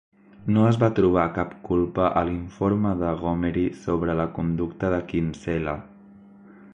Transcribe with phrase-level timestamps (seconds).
[0.53, 5.77] no es va trobar cap culpa a l'informe de Gomery sobre la conducta de Kinsella.